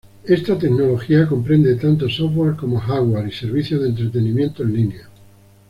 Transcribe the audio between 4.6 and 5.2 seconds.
en línea.